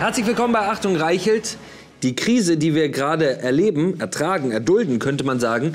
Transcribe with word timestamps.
Herzlich 0.00 0.26
willkommen 0.26 0.54
bei 0.54 0.60
Achtung 0.60 0.96
Reichelt. 0.96 1.58
Die 2.02 2.16
Krise, 2.16 2.56
die 2.56 2.74
wir 2.74 2.88
gerade 2.88 3.38
erleben, 3.42 4.00
ertragen, 4.00 4.50
erdulden, 4.50 4.98
könnte 4.98 5.24
man 5.24 5.40
sagen, 5.40 5.74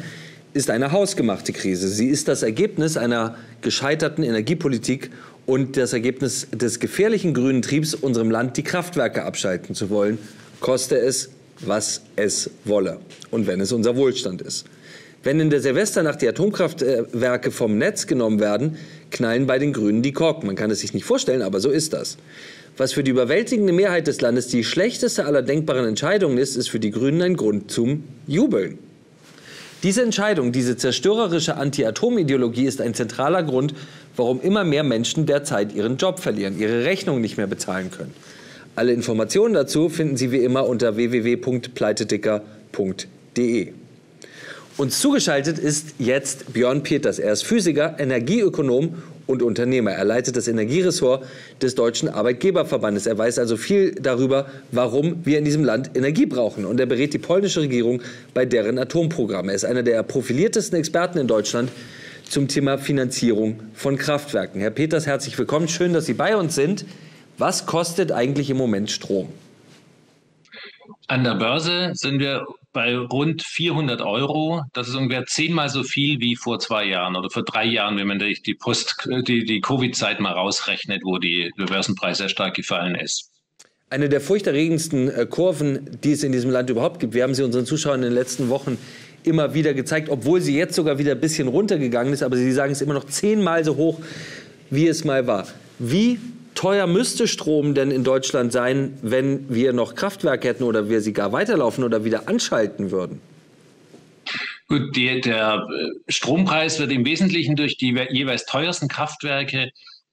ist 0.54 0.72
eine 0.72 0.92
hausgemachte 0.92 1.54
Krise. 1.54 1.88
Sie 1.88 2.08
ist 2.08 2.28
das 2.28 2.42
Ergebnis 2.42 2.98
einer 2.98 3.36
gescheiterten 3.62 4.24
Energiepolitik 4.24 5.12
und 5.46 5.78
das 5.78 5.94
Ergebnis 5.94 6.48
des 6.52 6.80
gefährlichen 6.80 7.36
grünen 7.36 7.62
Triebs, 7.62 7.94
unserem 7.94 8.32
Land 8.32 8.58
die 8.58 8.64
Kraftwerke 8.64 9.24
abschalten 9.24 9.76
zu 9.76 9.92
wollen, 9.92 10.18
koste 10.60 10.98
es, 10.98 11.30
was 11.62 12.02
es 12.16 12.50
wolle 12.64 13.00
und 13.32 13.48
wenn 13.48 13.62
es 13.62 13.72
unser 13.72 13.96
Wohlstand 13.96 14.42
ist. 14.42 14.66
Wenn 15.24 15.40
in 15.40 15.50
der 15.50 15.60
Silvesternacht 15.60 16.22
die 16.22 16.28
Atomkraftwerke 16.28 17.50
vom 17.50 17.80
Netz 17.80 18.06
genommen 18.06 18.40
werden, 18.40 18.78
knallen 19.10 19.48
bei 19.48 19.58
den 19.58 19.74
Grünen 19.74 20.04
die 20.04 20.12
Korken. 20.12 20.46
Man 20.46 20.56
kann 20.56 20.70
es 20.70 20.82
sich 20.82 20.94
nicht 20.94 21.06
vorstellen, 21.06 21.42
aber 21.42 21.60
so 21.60 21.72
ist 21.72 21.94
das. 21.94 22.18
Was 22.78 22.94
für 22.94 23.04
die 23.04 23.12
überwältigende 23.12 23.74
Mehrheit 23.74 24.06
des 24.06 24.22
Landes 24.22 24.50
die 24.50 24.64
schlechteste 24.64 25.26
aller 25.26 25.42
denkbaren 25.42 25.88
Entscheidungen 25.88 26.38
ist, 26.38 26.56
ist 26.56 26.70
für 26.70 26.80
die 26.80 26.92
Grünen 26.92 27.22
ein 27.22 27.38
Grund 27.38 27.72
zum 27.72 28.04
Jubeln. 28.28 28.78
Diese 29.82 30.04
Entscheidung, 30.04 30.52
diese 30.52 30.78
zerstörerische 30.78 31.58
Anti-Atom-Ideologie 31.58 32.66
ist 32.66 32.82
ein 32.82 32.94
zentraler 32.94 33.44
Grund, 33.44 33.74
warum 34.16 34.42
immer 34.42 34.64
mehr 34.64 34.84
Menschen 34.84 35.26
derzeit 35.26 35.74
ihren 35.74 35.98
Job 35.98 36.20
verlieren, 36.20 36.60
ihre 36.60 36.86
Rechnung 36.86 37.22
nicht 37.22 37.38
mehr 37.38 37.48
bezahlen 37.48 37.92
können. 37.92 38.14
Alle 38.76 38.92
Informationen 38.92 39.54
dazu 39.54 39.88
finden 39.88 40.18
Sie 40.18 40.34
wie 40.34 40.40
immer 40.40 40.68
unter 40.68 40.98
www.pleitedicker.de. 40.98 43.72
Uns 44.78 45.00
zugeschaltet 45.00 45.58
ist 45.58 45.96
jetzt 45.98 46.52
Björn 46.52 46.84
Peters. 46.84 47.18
Er 47.18 47.32
ist 47.32 47.46
Physiker, 47.46 47.96
Energieökonom 47.98 49.02
und 49.28 49.42
Unternehmer. 49.42 49.92
Er 49.92 50.04
leitet 50.04 50.36
das 50.36 50.50
Energieressort 50.50 51.26
des 51.62 51.76
Deutschen 51.76 52.10
Arbeitgeberverbandes. 52.10 53.08
Er 53.08 53.18
weiß 53.18 53.40
also 53.40 53.56
viel 53.56 53.96
darüber, 53.96 54.48
warum 54.74 55.22
wir 55.24 55.38
in 55.38 55.46
diesem 55.46 55.64
Land 55.64 55.92
Energie 55.96 56.26
brauchen. 56.26 56.66
Und 56.66 56.78
er 56.78 56.86
berät 56.86 57.14
die 57.14 57.20
polnische 57.20 57.62
Regierung 57.62 58.02
bei 58.34 58.46
deren 58.46 58.78
Atomprogramm. 58.78 59.48
Er 59.48 59.56
ist 59.56 59.64
einer 59.64 59.84
der 59.84 60.04
profiliertesten 60.04 60.78
Experten 60.78 61.18
in 61.18 61.28
Deutschland 61.28 61.72
zum 62.30 62.50
Thema 62.50 62.78
Finanzierung 62.78 63.62
von 63.74 63.98
Kraftwerken. 63.98 64.60
Herr 64.60 64.72
Peters, 64.72 65.08
herzlich 65.08 65.38
willkommen. 65.38 65.70
Schön, 65.70 65.94
dass 65.94 66.08
Sie 66.08 66.14
bei 66.14 66.36
uns 66.36 66.56
sind. 66.56 66.84
Was 67.38 67.66
kostet 67.66 68.12
eigentlich 68.12 68.50
im 68.50 68.58
Moment 68.58 68.92
Strom? 68.92 69.30
An 71.08 71.24
der 71.24 71.36
Börse 71.36 71.92
sind 71.94 72.20
wir 72.20 72.46
bei 72.72 72.96
rund 72.98 73.44
400 73.44 74.02
Euro. 74.02 74.64
Das 74.74 74.88
ist 74.88 74.96
ungefähr 74.96 75.26
zehnmal 75.26 75.70
so 75.70 75.84
viel 75.84 76.20
wie 76.20 76.36
vor 76.36 76.60
zwei 76.60 76.86
Jahren 76.86 77.16
oder 77.16 77.30
vor 77.30 77.44
drei 77.44 77.66
Jahren, 77.66 77.98
wenn 77.98 78.08
man 78.08 78.20
die, 78.20 78.54
Post, 78.54 79.08
die, 79.28 79.46
die 79.46 79.62
Covid-Zeit 79.62 80.20
mal 80.20 80.34
rausrechnet, 80.34 81.02
wo 81.04 81.18
die, 81.18 81.52
der 81.58 81.66
Börsenpreis 81.66 82.18
sehr 82.18 82.30
stark 82.30 82.56
gefallen 82.56 82.96
ist. 82.96 83.32
Eine 83.90 84.10
der 84.10 84.20
furchterregendsten 84.20 85.10
äh, 85.10 85.26
Kurven, 85.26 86.00
die 86.04 86.12
es 86.14 86.24
in 86.24 86.32
diesem 86.32 86.52
Land 86.52 86.70
überhaupt 86.70 87.00
gibt. 87.00 87.14
Wir 87.14 87.24
haben 87.24 87.36
sie 87.36 87.44
unseren 87.44 87.66
Zuschauern 87.66 88.02
in 88.02 88.10
den 88.10 88.14
letzten 88.14 88.50
Wochen 88.50 88.78
immer 89.24 89.54
wieder 89.54 89.74
gezeigt, 89.74 90.10
obwohl 90.10 90.42
sie 90.42 90.58
jetzt 90.58 90.76
sogar 90.76 90.98
wieder 90.98 91.12
ein 91.12 91.22
bisschen 91.22 91.48
runtergegangen 91.48 92.12
ist. 92.12 92.24
Aber 92.24 92.36
sie 92.36 92.52
sagen, 92.52 92.72
es 92.72 92.80
ist 92.80 92.82
immer 92.82 92.94
noch 92.94 93.06
zehnmal 93.06 93.64
so 93.64 93.76
hoch, 93.76 94.00
wie 94.70 94.88
es 94.88 95.04
mal 95.04 95.28
war. 95.28 95.48
Wie 95.78 96.20
teuer 96.56 96.88
müsste 96.88 97.28
Strom 97.28 97.76
denn 97.76 97.92
in 97.92 98.04
Deutschland 98.04 98.52
sein, 98.52 98.98
wenn 99.02 99.54
wir 99.54 99.74
noch 99.74 99.96
Kraftwerke 99.96 100.48
hätten 100.48 100.64
oder 100.64 100.90
wir 100.90 101.02
sie 101.02 101.14
gar 101.14 101.32
weiterlaufen 101.32 101.84
oder 101.84 102.04
wieder 102.04 102.28
anschalten 102.28 102.92
würden? 102.92 103.22
Gut, 104.68 104.96
die, 104.96 105.22
der 105.22 105.68
Strompreis 106.08 106.80
wird 106.80 106.92
im 106.92 107.06
Wesentlichen 107.06 107.56
durch 107.56 107.78
die 107.78 107.96
jeweils 108.10 108.46
teuersten 108.46 108.88
Kraftwerke 108.88 109.70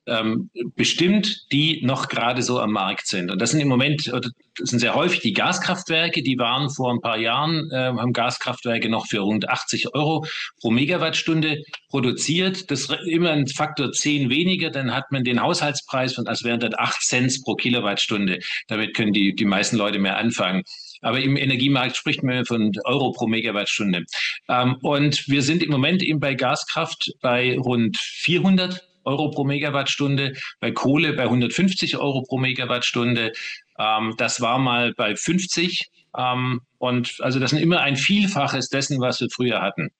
ähm, 0.06 0.50
bestimmt, 0.76 1.46
die 1.52 1.80
noch 1.84 2.08
gerade 2.08 2.42
so 2.42 2.58
am 2.58 2.72
Markt 2.72 3.06
sind. 3.06 3.30
Und 3.30 3.40
das 3.40 3.52
sind 3.52 3.60
im 3.60 3.68
Moment, 3.68 4.08
das 4.08 4.70
sind 4.70 4.80
sehr 4.80 4.94
häufig 4.94 5.20
die 5.20 5.32
Gaskraftwerke, 5.32 6.22
die 6.22 6.38
waren 6.38 6.70
vor 6.70 6.92
ein 6.92 7.00
paar 7.00 7.18
Jahren, 7.18 7.70
äh, 7.70 7.76
haben 7.76 8.12
Gaskraftwerke 8.12 8.88
noch 8.88 9.06
für 9.06 9.20
rund 9.20 9.48
80 9.48 9.94
Euro 9.94 10.26
pro 10.60 10.70
Megawattstunde 10.70 11.62
produziert. 11.88 12.70
Das 12.70 12.82
ist 12.82 12.96
immer 13.06 13.30
ein 13.30 13.46
Faktor 13.46 13.92
10 13.92 14.28
weniger, 14.28 14.70
dann 14.70 14.92
hat 14.92 15.12
man 15.12 15.24
den 15.24 15.40
Haushaltspreis 15.40 16.14
von, 16.14 16.26
als 16.26 16.42
wären 16.42 16.60
das 16.60 16.74
8 16.74 17.00
Cent 17.02 17.38
pro 17.44 17.54
Kilowattstunde. 17.54 18.40
Damit 18.68 18.94
können 18.94 19.12
die, 19.12 19.34
die 19.34 19.44
meisten 19.44 19.76
Leute 19.76 19.98
mehr 19.98 20.16
anfangen. 20.16 20.62
Aber 21.00 21.20
im 21.20 21.36
Energiemarkt 21.36 21.96
spricht 21.96 22.22
man 22.22 22.44
von 22.44 22.72
Euro 22.84 23.12
pro 23.12 23.26
Megawattstunde. 23.26 24.04
Ähm, 24.48 24.76
und 24.82 25.28
wir 25.28 25.42
sind 25.42 25.62
im 25.62 25.70
Moment 25.70 26.02
eben 26.02 26.20
bei 26.20 26.34
Gaskraft 26.34 27.12
bei 27.20 27.56
rund 27.58 27.96
400 27.98 28.91
Euro 29.04 29.30
pro 29.30 29.44
Megawattstunde, 29.44 30.34
bei 30.60 30.70
Kohle 30.70 31.12
bei 31.12 31.24
150 31.24 31.96
Euro 31.96 32.22
pro 32.22 32.38
Megawattstunde. 32.38 33.32
Ähm, 33.78 34.14
das 34.18 34.40
war 34.40 34.58
mal 34.58 34.92
bei 34.94 35.16
50. 35.16 35.90
Ähm, 36.16 36.60
und 36.78 37.16
also 37.20 37.38
das 37.38 37.52
ist 37.52 37.60
immer 37.60 37.80
ein 37.80 37.96
Vielfaches 37.96 38.68
dessen, 38.68 39.00
was 39.00 39.20
wir 39.20 39.28
früher 39.30 39.60
hatten. 39.60 39.90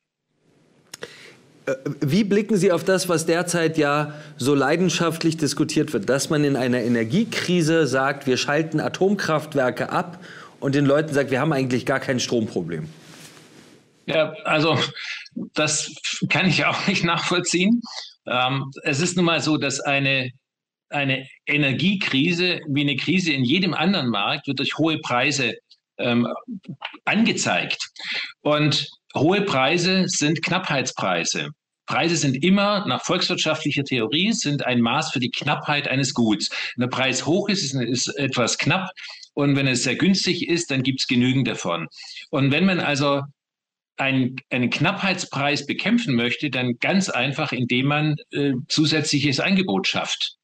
Äh, 1.66 1.74
wie 2.00 2.24
blicken 2.24 2.56
Sie 2.56 2.72
auf 2.72 2.84
das, 2.84 3.08
was 3.08 3.26
derzeit 3.26 3.78
ja 3.78 4.14
so 4.36 4.54
leidenschaftlich 4.54 5.36
diskutiert 5.36 5.92
wird, 5.92 6.08
dass 6.08 6.30
man 6.30 6.44
in 6.44 6.56
einer 6.56 6.80
Energiekrise 6.80 7.86
sagt, 7.86 8.26
wir 8.26 8.36
schalten 8.36 8.80
Atomkraftwerke 8.80 9.90
ab 9.90 10.22
und 10.60 10.74
den 10.74 10.86
Leuten 10.86 11.12
sagt, 11.12 11.30
wir 11.30 11.40
haben 11.40 11.52
eigentlich 11.52 11.86
gar 11.86 12.00
kein 12.00 12.20
Stromproblem? 12.20 12.88
Ja, 14.06 14.32
also 14.44 14.78
das 15.54 15.94
kann 16.28 16.46
ich 16.46 16.64
auch 16.64 16.86
nicht 16.86 17.04
nachvollziehen. 17.04 17.80
Ähm, 18.27 18.71
es 18.84 19.00
ist 19.00 19.16
nun 19.16 19.27
mal 19.27 19.41
so, 19.41 19.56
dass 19.56 19.81
eine, 19.81 20.31
eine 20.88 21.27
Energiekrise, 21.47 22.60
wie 22.69 22.83
eine 22.83 22.97
Krise 22.97 23.33
in 23.33 23.44
jedem 23.44 23.75
anderen 23.75 24.09
Markt, 24.09 24.47
wird 24.47 24.59
durch 24.59 24.77
hohe 24.78 24.99
Preise 24.99 25.55
ähm, 25.99 26.28
angezeigt. 27.05 27.91
Und 28.41 28.88
hohe 29.15 29.43
Preise 29.43 30.09
sind 30.09 30.43
Knappheitspreise. 30.43 31.50
Preise 31.87 32.16
sind 32.16 32.43
immer 32.43 32.87
nach 32.87 33.05
volkswirtschaftlicher 33.05 33.84
Theorie 33.84 34.32
sind 34.32 34.65
ein 34.65 34.81
Maß 34.81 35.11
für 35.11 35.21
die 35.21 35.31
Knappheit 35.31 35.88
eines 35.88 36.15
Guts. 36.15 36.49
Wenn 36.77 36.88
der 36.88 36.97
Preis 36.97 37.27
hoch 37.27 37.49
ist, 37.49 37.75
ist, 37.75 38.09
etwas 38.16 38.56
knapp. 38.56 38.91
Und 39.34 39.56
wenn 39.56 39.66
es 39.66 39.82
sehr 39.82 39.97
günstig 39.97 40.49
ist, 40.49 40.71
dann 40.71 40.82
gibt 40.82 41.00
es 41.00 41.06
genügend 41.06 41.49
davon. 41.49 41.88
Und 42.31 42.53
wenn 42.53 42.66
man 42.66 42.81
also 42.81 43.22
einen, 43.97 44.36
einen 44.50 44.70
Knappheitspreis 44.70 45.66
bekämpfen 45.66 46.14
möchte, 46.14 46.50
dann 46.50 46.78
ganz 46.80 47.08
einfach, 47.08 47.53
indem 47.53 47.86
man 47.86 48.16
äh, 48.32 48.53
zusätzliches 48.69 49.41
Angebot 49.41 49.86
schafft. 49.86 50.36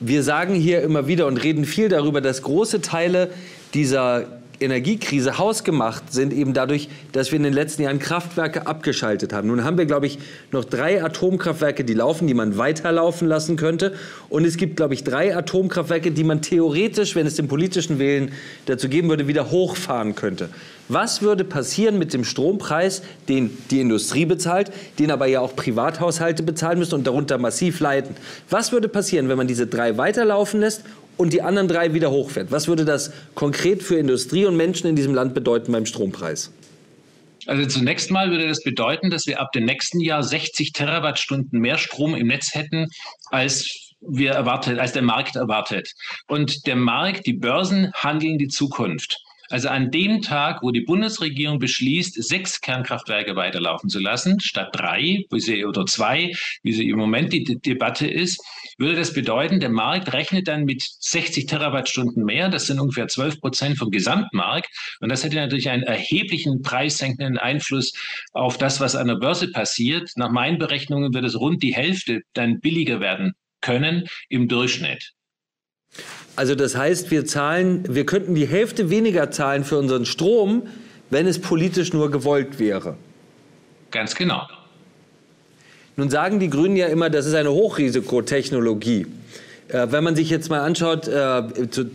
Wir 0.00 0.22
sagen 0.22 0.54
hier 0.54 0.82
immer 0.82 1.06
wieder 1.06 1.26
und 1.26 1.36
reden 1.36 1.64
viel 1.64 1.88
darüber, 1.88 2.20
dass 2.20 2.42
große 2.42 2.80
Teile 2.80 3.32
dieser 3.72 4.41
Energiekrise 4.62 5.38
hausgemacht 5.38 6.12
sind, 6.12 6.32
eben 6.32 6.54
dadurch, 6.54 6.88
dass 7.12 7.32
wir 7.32 7.36
in 7.36 7.42
den 7.42 7.52
letzten 7.52 7.82
Jahren 7.82 7.98
Kraftwerke 7.98 8.66
abgeschaltet 8.66 9.32
haben. 9.32 9.48
Nun 9.48 9.64
haben 9.64 9.78
wir, 9.78 9.86
glaube 9.86 10.06
ich, 10.06 10.18
noch 10.50 10.64
drei 10.64 11.02
Atomkraftwerke, 11.02 11.84
die 11.84 11.94
laufen, 11.94 12.26
die 12.26 12.34
man 12.34 12.56
weiterlaufen 12.58 13.28
lassen 13.28 13.56
könnte. 13.56 13.94
Und 14.28 14.44
es 14.44 14.56
gibt, 14.56 14.76
glaube 14.76 14.94
ich, 14.94 15.04
drei 15.04 15.36
Atomkraftwerke, 15.36 16.10
die 16.10 16.24
man 16.24 16.42
theoretisch, 16.42 17.14
wenn 17.14 17.26
es 17.26 17.36
den 17.36 17.48
politischen 17.48 17.98
Willen 17.98 18.32
dazu 18.66 18.88
geben 18.88 19.08
würde, 19.08 19.28
wieder 19.28 19.50
hochfahren 19.50 20.14
könnte. 20.14 20.48
Was 20.88 21.22
würde 21.22 21.44
passieren 21.44 21.98
mit 21.98 22.12
dem 22.12 22.24
Strompreis, 22.24 23.02
den 23.28 23.56
die 23.70 23.80
Industrie 23.80 24.26
bezahlt, 24.26 24.70
den 24.98 25.10
aber 25.10 25.26
ja 25.26 25.40
auch 25.40 25.56
Privathaushalte 25.56 26.42
bezahlen 26.42 26.78
müssen 26.78 26.96
und 26.96 27.06
darunter 27.06 27.38
massiv 27.38 27.80
leiden? 27.80 28.16
Was 28.50 28.72
würde 28.72 28.88
passieren, 28.88 29.28
wenn 29.28 29.38
man 29.38 29.46
diese 29.46 29.66
drei 29.66 29.96
weiterlaufen 29.96 30.60
lässt 30.60 30.82
und 31.22 31.32
die 31.32 31.40
anderen 31.40 31.68
drei 31.68 31.94
wieder 31.94 32.10
hochfährt. 32.10 32.50
Was 32.50 32.66
würde 32.66 32.84
das 32.84 33.12
konkret 33.34 33.82
für 33.82 33.96
Industrie 33.96 34.44
und 34.44 34.56
Menschen 34.56 34.88
in 34.88 34.96
diesem 34.96 35.14
Land 35.14 35.34
bedeuten 35.34 35.70
beim 35.70 35.86
Strompreis? 35.86 36.50
Also 37.46 37.66
zunächst 37.66 38.10
mal 38.10 38.30
würde 38.30 38.48
das 38.48 38.62
bedeuten, 38.62 39.10
dass 39.10 39.26
wir 39.26 39.40
ab 39.40 39.52
dem 39.52 39.64
nächsten 39.64 40.00
Jahr 40.00 40.22
60 40.22 40.72
Terawattstunden 40.72 41.60
mehr 41.60 41.78
Strom 41.78 42.14
im 42.14 42.26
Netz 42.26 42.54
hätten, 42.54 42.88
als 43.30 43.94
wir 44.00 44.32
erwartet, 44.32 44.80
als 44.80 44.92
der 44.92 45.02
Markt 45.02 45.36
erwartet. 45.36 45.92
Und 46.26 46.66
der 46.66 46.76
Markt, 46.76 47.26
die 47.26 47.34
Börsen 47.34 47.92
handeln 47.94 48.38
die 48.38 48.48
Zukunft. 48.48 49.18
Also 49.48 49.68
an 49.68 49.90
dem 49.90 50.22
Tag, 50.22 50.62
wo 50.62 50.70
die 50.70 50.80
Bundesregierung 50.80 51.58
beschließt, 51.58 52.14
sechs 52.22 52.60
Kernkraftwerke 52.60 53.36
weiterlaufen 53.36 53.90
zu 53.90 54.00
lassen, 54.00 54.40
statt 54.40 54.70
drei 54.72 55.24
oder 55.66 55.84
zwei, 55.86 56.32
wie 56.62 56.72
sie 56.72 56.88
im 56.88 56.98
Moment 56.98 57.32
die, 57.32 57.44
die 57.44 57.60
Debatte 57.60 58.06
ist, 58.06 58.42
würde 58.78 58.96
das 58.96 59.12
bedeuten, 59.12 59.60
der 59.60 59.68
Markt 59.70 60.12
rechnet 60.12 60.48
dann 60.48 60.64
mit 60.64 60.82
60 61.00 61.46
Terawattstunden 61.46 62.24
mehr. 62.24 62.48
Das 62.48 62.66
sind 62.66 62.80
ungefähr 62.80 63.08
12 63.08 63.40
Prozent 63.40 63.78
vom 63.78 63.90
Gesamtmarkt. 63.90 64.68
Und 65.00 65.10
das 65.10 65.24
hätte 65.24 65.36
natürlich 65.36 65.68
einen 65.68 65.82
erheblichen 65.82 66.62
preissenkenden 66.62 67.38
Einfluss 67.38 67.92
auf 68.32 68.58
das, 68.58 68.80
was 68.80 68.96
an 68.96 69.08
der 69.08 69.16
Börse 69.16 69.50
passiert. 69.50 70.10
Nach 70.16 70.30
meinen 70.30 70.58
Berechnungen 70.58 71.12
wird 71.14 71.24
es 71.24 71.38
rund 71.38 71.62
die 71.62 71.74
Hälfte 71.74 72.22
dann 72.32 72.60
billiger 72.60 73.00
werden 73.00 73.34
können 73.60 74.08
im 74.28 74.48
Durchschnitt. 74.48 75.12
Also 76.36 76.54
das 76.54 76.76
heißt, 76.76 77.10
wir 77.10 77.26
zahlen, 77.26 77.84
wir 77.94 78.06
könnten 78.06 78.34
die 78.34 78.48
Hälfte 78.48 78.90
weniger 78.90 79.30
zahlen 79.30 79.64
für 79.64 79.78
unseren 79.78 80.06
Strom, 80.06 80.66
wenn 81.10 81.26
es 81.26 81.40
politisch 81.40 81.92
nur 81.92 82.10
gewollt 82.10 82.58
wäre. 82.58 82.96
Ganz 83.90 84.14
genau. 84.14 84.46
Nun 85.96 86.10
sagen 86.10 86.40
die 86.40 86.48
Grünen 86.48 86.76
ja 86.76 86.86
immer, 86.86 87.10
das 87.10 87.26
ist 87.26 87.34
eine 87.34 87.52
Hochrisikotechnologie. 87.52 89.06
Äh, 89.68 89.88
wenn 89.90 90.04
man 90.04 90.16
sich 90.16 90.30
jetzt 90.30 90.50
mal 90.50 90.60
anschaut, 90.60 91.08
äh, 91.08 91.42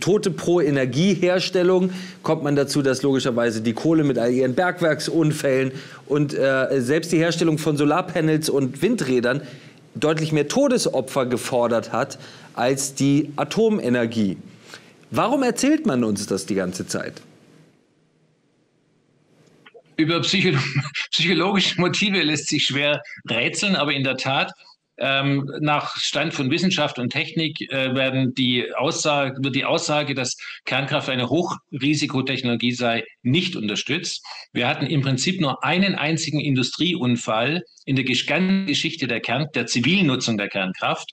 Tote 0.00 0.30
pro 0.30 0.60
Energieherstellung, 0.60 1.90
kommt 2.22 2.42
man 2.42 2.56
dazu, 2.56 2.82
dass 2.82 3.02
logischerweise 3.02 3.60
die 3.60 3.72
Kohle 3.72 4.04
mit 4.04 4.18
all 4.18 4.32
ihren 4.32 4.54
Bergwerksunfällen 4.54 5.72
und 6.06 6.34
äh, 6.34 6.80
selbst 6.80 7.12
die 7.12 7.18
Herstellung 7.18 7.58
von 7.58 7.76
Solarpanels 7.76 8.48
und 8.50 8.82
Windrädern 8.82 9.42
deutlich 9.94 10.32
mehr 10.32 10.48
Todesopfer 10.48 11.26
gefordert 11.26 11.92
hat 11.92 12.18
als 12.54 12.94
die 12.94 13.32
Atomenergie. 13.36 14.36
Warum 15.10 15.42
erzählt 15.42 15.86
man 15.86 16.04
uns 16.04 16.26
das 16.26 16.46
die 16.46 16.54
ganze 16.54 16.86
Zeit? 16.86 17.14
Über 19.98 20.20
psychologische 21.10 21.80
Motive 21.80 22.22
lässt 22.22 22.48
sich 22.48 22.64
schwer 22.64 23.02
rätseln, 23.28 23.76
aber 23.76 23.92
in 23.92 24.04
der 24.04 24.16
Tat 24.16 24.52
ähm, 24.98 25.50
nach 25.60 25.96
Stand 25.96 26.34
von 26.34 26.50
Wissenschaft 26.50 26.98
und 26.98 27.10
Technik 27.10 27.60
äh, 27.70 27.94
werden 27.94 28.34
die 28.34 28.72
Aussage, 28.74 29.42
wird 29.42 29.54
die 29.54 29.64
Aussage, 29.64 30.14
dass 30.14 30.36
Kernkraft 30.64 31.08
eine 31.08 31.28
Hochrisikotechnologie 31.28 32.72
sei, 32.72 33.04
nicht 33.22 33.54
unterstützt. 33.54 34.24
Wir 34.52 34.68
hatten 34.68 34.86
im 34.86 35.02
Prinzip 35.02 35.40
nur 35.40 35.62
einen 35.64 35.94
einzigen 35.94 36.40
Industrieunfall 36.40 37.62
in 37.84 37.96
der 37.96 38.04
ganzen 38.04 38.66
Geschichte 38.66 39.06
der, 39.06 39.20
Kern, 39.20 39.46
der 39.54 39.66
zivilen 39.66 40.06
Nutzung 40.06 40.36
der 40.36 40.48
Kernkraft. 40.48 41.08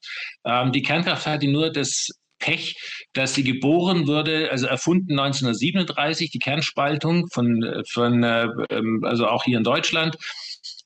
Ähm, 0.45 0.71
die 0.71 0.81
Kernkraft 0.81 1.27
hatte 1.27 1.47
nur 1.47 1.71
das 1.71 2.09
Pech, 2.39 2.75
dass 3.13 3.33
sie 3.33 3.43
geboren 3.43 4.07
wurde, 4.07 4.49
also 4.51 4.67
erfunden 4.67 5.19
1937, 5.19 6.31
die 6.31 6.39
Kernspaltung 6.39 7.27
von, 7.27 7.83
von 7.89 8.23
äh, 8.23 8.47
ähm, 8.69 9.03
also 9.03 9.27
auch 9.27 9.43
hier 9.43 9.57
in 9.57 9.63
Deutschland. 9.63 10.17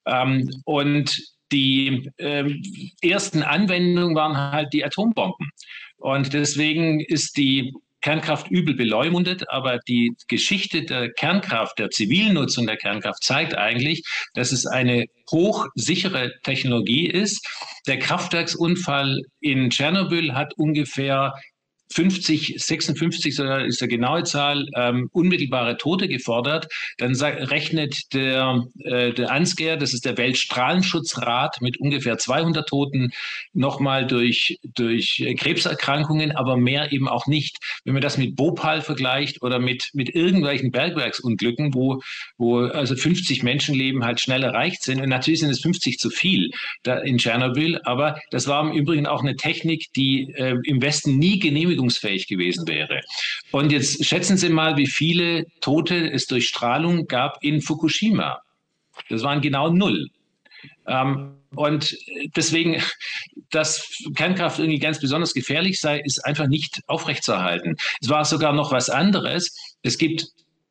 Ähm, 0.05 0.49
und 0.65 1.19
die 1.51 2.11
ähm, 2.19 2.61
ersten 3.01 3.41
Anwendungen 3.41 4.15
waren 4.15 4.37
halt 4.37 4.71
die 4.73 4.85
Atombomben. 4.85 5.49
Und 5.97 6.33
deswegen 6.33 6.99
ist 6.99 7.37
die 7.37 7.73
Kernkraft 8.01 8.49
übel 8.49 8.75
beleumundet, 8.75 9.49
aber 9.49 9.79
die 9.87 10.13
Geschichte 10.27 10.83
der 10.83 11.11
Kernkraft, 11.11 11.79
der 11.79 11.89
zivilen 11.89 12.33
Nutzung 12.33 12.65
der 12.65 12.77
Kernkraft 12.77 13.23
zeigt 13.23 13.57
eigentlich, 13.57 14.03
dass 14.33 14.51
es 14.51 14.65
eine 14.65 15.05
hochsichere 15.31 16.31
Technologie 16.43 17.07
ist. 17.07 17.45
Der 17.87 17.99
Kraftwerksunfall 17.99 19.21
in 19.41 19.69
Tschernobyl 19.69 20.33
hat 20.33 20.53
ungefähr 20.57 21.33
50, 21.91 22.56
56 22.57 23.39
ist 23.39 23.81
der 23.81 23.88
genaue 23.88 24.24
Zahl, 24.24 24.68
ähm, 24.75 25.09
unmittelbare 25.12 25.77
Tote 25.77 26.07
gefordert, 26.07 26.68
dann 26.97 27.15
rechnet 27.15 28.13
der, 28.13 28.63
äh, 28.83 29.12
der 29.13 29.31
Ansgar, 29.31 29.77
das 29.77 29.94
ist 29.94 30.06
der 30.06 30.18
Weltstrahlenschutzrat, 30.18 31.62
mit 31.62 31.80
ungefähr 31.80 32.18
200 32.18 32.68
Toten 32.68 33.12
nochmal 33.53 34.06
durch, 34.06 34.59
durch 34.75 35.24
Krebserkrankungen, 35.38 36.31
aber 36.36 36.57
mehr 36.57 36.91
eben 36.91 37.07
auch 37.07 37.25
nicht. 37.25 37.57
Wenn 37.86 37.94
man 37.94 38.03
das 38.03 38.18
mit 38.18 38.35
Bhopal 38.35 38.81
vergleicht 38.81 39.42
oder 39.42 39.57
mit, 39.57 39.89
mit 39.94 40.13
irgendwelchen 40.13 40.71
Bergwerksunglücken, 40.71 41.74
wo, 41.74 42.01
wo 42.38 42.59
also 42.59 42.95
50 42.95 43.42
Menschenleben 43.42 44.06
halt 44.06 44.21
schnell 44.21 44.44
erreicht 44.44 44.83
sind, 44.83 45.01
und 45.01 45.09
natürlich 45.09 45.39
sind 45.39 45.50
es 45.50 45.62
50 45.62 45.97
zu 45.97 46.12
viel 46.12 46.51
da 46.83 47.00
in 47.00 47.18
Tschernobyl, 47.18 47.80
aber 47.83 48.19
das 48.30 48.47
war 48.47 48.69
im 48.69 48.77
Übrigen 48.77 49.07
auch 49.07 49.21
eine 49.21 49.35
Technik, 49.35 49.88
die 49.95 50.31
äh, 50.35 50.56
im 50.65 50.81
Westen 50.81 51.18
nie 51.18 51.39
genehmigt 51.39 51.78
verfügungsfähig 51.79 52.27
gewesen 52.27 52.67
wäre. 52.67 53.01
Und 53.51 53.71
jetzt 53.71 54.05
schätzen 54.05 54.37
Sie 54.37 54.49
mal, 54.49 54.77
wie 54.77 54.87
viele 54.87 55.45
Tote 55.61 56.11
es 56.11 56.27
durch 56.27 56.47
Strahlung 56.47 57.07
gab 57.07 57.43
in 57.43 57.61
Fukushima. 57.61 58.41
Das 59.09 59.23
waren 59.23 59.41
genau 59.41 59.69
null. 59.69 60.09
Ähm, 60.87 61.35
und 61.55 61.97
deswegen, 62.35 62.81
dass 63.49 63.89
Kernkraft 64.15 64.59
irgendwie 64.59 64.79
ganz 64.79 64.99
besonders 64.99 65.33
gefährlich 65.33 65.79
sei, 65.79 65.99
ist 65.99 66.23
einfach 66.25 66.47
nicht 66.47 66.81
aufrechtzuerhalten. 66.87 67.75
Es 68.01 68.09
war 68.09 68.25
sogar 68.25 68.53
noch 68.53 68.71
was 68.71 68.89
anderes. 68.89 69.55
Es 69.81 69.97
gibt 69.97 70.27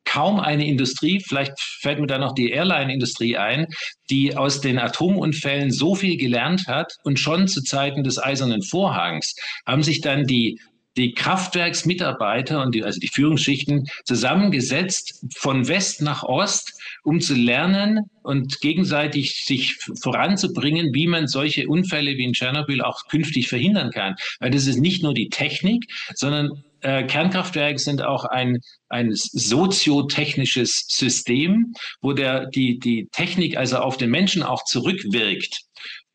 kaum 0.09 0.39
eine 0.39 0.65
Industrie, 0.65 1.19
vielleicht 1.19 1.59
fällt 1.59 1.99
mir 1.99 2.07
da 2.07 2.17
noch 2.17 2.33
die 2.33 2.49
Airline-Industrie 2.49 3.37
ein, 3.37 3.67
die 4.09 4.35
aus 4.35 4.59
den 4.59 4.79
Atomunfällen 4.79 5.71
so 5.71 5.93
viel 5.93 6.17
gelernt 6.17 6.67
hat 6.67 6.93
und 7.03 7.19
schon 7.19 7.47
zu 7.47 7.61
Zeiten 7.61 8.03
des 8.03 8.17
Eisernen 8.17 8.63
Vorhangs 8.63 9.35
haben 9.67 9.83
sich 9.83 10.01
dann 10.01 10.25
die 10.25 10.59
die 10.99 11.13
Kraftwerksmitarbeiter 11.13 12.61
und 12.61 12.75
die, 12.75 12.83
also 12.83 12.99
die 12.99 13.07
Führungsschichten 13.07 13.87
zusammengesetzt 14.03 15.25
von 15.35 15.67
West 15.67 16.01
nach 16.01 16.23
Ost, 16.23 16.73
um 17.03 17.21
zu 17.21 17.33
lernen 17.33 18.09
und 18.21 18.59
gegenseitig 18.59 19.45
sich 19.45 19.77
voranzubringen, 20.01 20.93
wie 20.93 21.07
man 21.07 21.27
solche 21.27 21.67
Unfälle 21.67 22.17
wie 22.17 22.25
in 22.25 22.33
Tschernobyl 22.33 22.81
auch 22.81 23.07
künftig 23.07 23.47
verhindern 23.47 23.91
kann. 23.91 24.15
Weil 24.39 24.51
das 24.51 24.67
ist 24.67 24.79
nicht 24.79 25.01
nur 25.01 25.13
die 25.13 25.29
Technik, 25.29 25.85
sondern 26.13 26.63
äh, 26.81 27.03
Kernkraftwerke 27.03 27.79
sind 27.79 28.01
auch 28.01 28.25
ein, 28.25 28.59
ein 28.89 29.11
soziotechnisches 29.13 30.85
System, 30.87 31.73
wo 32.01 32.13
der, 32.13 32.47
die, 32.47 32.79
die 32.79 33.07
Technik 33.11 33.57
also 33.57 33.77
auf 33.77 33.97
den 33.97 34.09
Menschen 34.09 34.43
auch 34.43 34.63
zurückwirkt. 34.65 35.61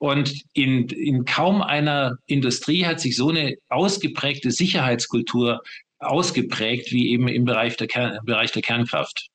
Und 0.04 0.42
in, 0.52 0.86
in 0.88 1.24
kaum 1.24 1.62
einer 1.62 2.18
Industrie 2.26 2.84
hat 2.84 3.00
sich 3.00 3.16
so 3.16 3.30
eine 3.30 3.56
ausgeprägte 3.70 4.50
Sicherheitskultur 4.50 5.62
ausgeprägt 5.98 6.92
wie 6.92 7.10
eben 7.10 7.26
im 7.26 7.46
Bereich 7.46 7.78
der, 7.78 7.86
Kern, 7.86 8.16
im 8.16 8.24
Bereich 8.26 8.52
der 8.52 8.60
Kernkraft. 8.60 9.28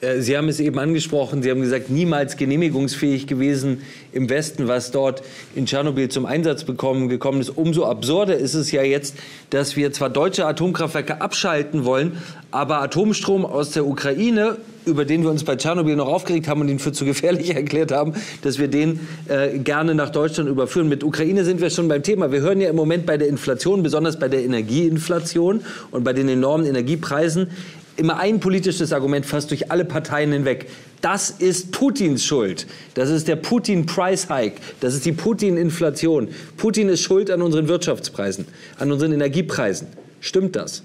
Äh, 0.00 0.20
Sie 0.20 0.36
haben 0.36 0.48
es 0.48 0.60
eben 0.60 0.78
angesprochen, 0.78 1.42
Sie 1.42 1.50
haben 1.50 1.60
gesagt, 1.60 1.90
niemals 1.90 2.36
genehmigungsfähig 2.36 3.26
gewesen 3.26 3.82
im 4.12 4.28
Westen, 4.28 4.68
was 4.68 4.90
dort 4.90 5.22
in 5.54 5.66
Tschernobyl 5.66 6.08
zum 6.08 6.26
Einsatz 6.26 6.64
bekommen, 6.64 7.08
gekommen 7.08 7.40
ist. 7.40 7.50
Umso 7.50 7.84
absurder 7.84 8.36
ist 8.36 8.54
es 8.54 8.72
ja 8.72 8.82
jetzt, 8.82 9.16
dass 9.50 9.76
wir 9.76 9.92
zwar 9.92 10.10
deutsche 10.10 10.46
Atomkraftwerke 10.46 11.20
abschalten 11.20 11.84
wollen, 11.84 12.18
aber 12.50 12.80
Atomstrom 12.82 13.44
aus 13.44 13.70
der 13.70 13.86
Ukraine, 13.86 14.56
über 14.86 15.04
den 15.04 15.22
wir 15.22 15.30
uns 15.30 15.44
bei 15.44 15.56
Tschernobyl 15.56 15.94
noch 15.94 16.08
aufgeregt 16.08 16.48
haben 16.48 16.62
und 16.62 16.68
ihn 16.68 16.78
für 16.78 16.92
zu 16.92 17.04
gefährlich 17.04 17.50
erklärt 17.54 17.92
haben, 17.92 18.14
dass 18.42 18.58
wir 18.58 18.68
den 18.68 19.00
äh, 19.28 19.58
gerne 19.58 19.94
nach 19.94 20.10
Deutschland 20.10 20.48
überführen. 20.48 20.88
Mit 20.88 21.04
Ukraine 21.04 21.44
sind 21.44 21.60
wir 21.60 21.70
schon 21.70 21.86
beim 21.86 22.02
Thema. 22.02 22.32
Wir 22.32 22.40
hören 22.40 22.60
ja 22.60 22.70
im 22.70 22.76
Moment 22.76 23.06
bei 23.06 23.16
der 23.16 23.28
Inflation, 23.28 23.82
besonders 23.82 24.18
bei 24.18 24.28
der 24.28 24.42
Energieinflation 24.42 25.60
und 25.90 26.02
bei 26.02 26.12
den 26.12 26.28
enormen 26.28 26.66
Energiepreisen, 26.66 27.48
immer 27.96 28.18
ein 28.18 28.40
politisches 28.40 28.92
Argument 28.92 29.26
fast 29.26 29.50
durch 29.50 29.70
alle 29.70 29.84
Parteien 29.84 30.32
hinweg. 30.32 30.68
Das 31.00 31.30
ist 31.30 31.72
Putins 31.72 32.24
Schuld. 32.24 32.66
Das 32.94 33.08
ist 33.08 33.28
der 33.28 33.36
Putin-Price-Hike. 33.36 34.60
Das 34.80 34.94
ist 34.94 35.06
die 35.06 35.12
Putin-Inflation. 35.12 36.28
Putin 36.56 36.88
ist 36.88 37.02
schuld 37.02 37.30
an 37.30 37.42
unseren 37.42 37.68
Wirtschaftspreisen, 37.68 38.46
an 38.78 38.92
unseren 38.92 39.12
Energiepreisen. 39.12 39.88
Stimmt 40.20 40.56
das? 40.56 40.82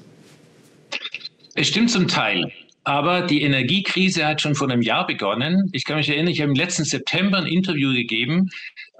Es 1.55 1.67
stimmt 1.67 1.91
zum 1.91 2.07
Teil. 2.07 2.51
Aber 2.85 3.21
die 3.21 3.41
Energiekrise 3.41 4.27
hat 4.27 4.41
schon 4.41 4.53
vor 4.53 4.69
einem 4.69 4.83
Jahr 4.83 5.07
begonnen. 5.07 5.69
Ich 5.71 5.85
kann 5.85 5.97
mich 5.97 6.07
erinnern, 6.07 6.27
ich 6.27 6.39
habe 6.39 6.51
im 6.51 6.55
letzten 6.55 6.85
September 6.85 7.39
ein 7.39 7.47
Interview 7.47 7.91
gegeben, 7.93 8.51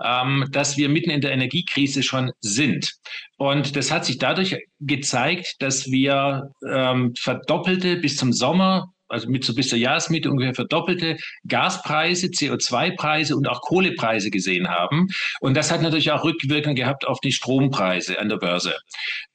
ähm, 0.03 0.45
dass 0.51 0.77
wir 0.77 0.89
mitten 0.89 1.09
in 1.09 1.21
der 1.21 1.31
Energiekrise 1.31 2.03
schon 2.03 2.31
sind. 2.39 2.93
Und 3.37 3.75
das 3.75 3.91
hat 3.91 4.05
sich 4.05 4.17
dadurch 4.17 4.57
gezeigt, 4.79 5.55
dass 5.59 5.87
wir 5.87 6.51
ähm, 6.67 7.13
verdoppelte 7.17 7.97
bis 7.97 8.17
zum 8.17 8.33
Sommer 8.33 8.91
also 9.07 9.29
mit 9.29 9.43
so 9.43 9.53
bis 9.53 9.69
zur 9.69 9.77
Jahresmitte 9.77 10.29
ungefähr 10.31 10.55
verdoppelte 10.55 11.17
Gaspreise, 11.47 12.27
CO2-Preise 12.27 13.35
und 13.35 13.47
auch 13.47 13.61
Kohlepreise 13.61 14.31
gesehen 14.31 14.67
haben. 14.67 15.07
Und 15.41 15.55
das 15.55 15.71
hat 15.71 15.81
natürlich 15.81 16.11
auch 16.11 16.23
Rückwirkungen 16.23 16.75
gehabt 16.75 17.05
auf 17.05 17.19
die 17.19 17.31
Strompreise 17.31 18.19
an 18.19 18.29
der 18.29 18.37
Börse. 18.37 18.75